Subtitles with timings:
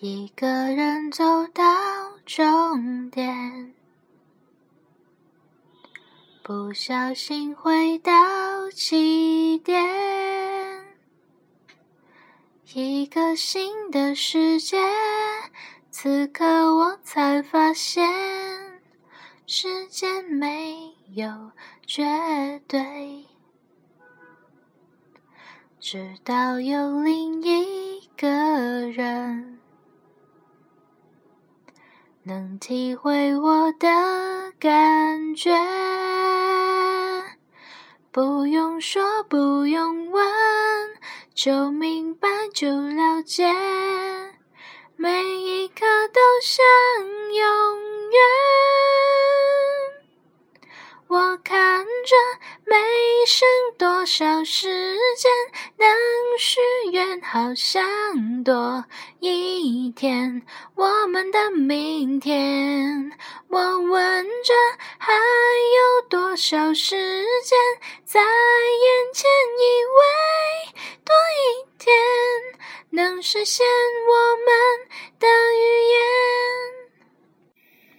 [0.00, 1.24] 一个人走
[1.54, 1.62] 到
[2.26, 3.72] 终点，
[6.42, 8.12] 不小心回到
[8.72, 10.84] 起点，
[12.74, 14.76] 一个新的世界。
[15.90, 18.10] 此刻我才发现，
[19.46, 21.52] 时间没有
[21.86, 23.24] 绝对。
[25.78, 28.28] 直到有另一个
[28.90, 29.60] 人
[32.26, 33.86] 能体会我的
[34.58, 35.54] 感觉，
[38.10, 40.26] 不用说，不用问，
[41.34, 43.52] 就明白，就了解，
[44.96, 45.84] 每一刻
[51.06, 52.16] 我看着
[52.64, 52.76] 没
[53.26, 53.46] 剩
[53.78, 55.30] 多少时间，
[55.76, 55.88] 能
[56.38, 56.60] 许
[56.92, 58.84] 愿，好想多
[59.20, 60.42] 一天。
[60.74, 63.12] 我们的明天，
[63.48, 64.54] 我问着
[64.98, 66.96] 还有多少时
[67.44, 67.58] 间
[68.04, 70.72] 在眼前，以为
[71.04, 71.44] 多一
[71.78, 71.94] 天
[72.90, 73.64] 能实现
[74.08, 74.88] 我们
[75.20, 75.83] 的预。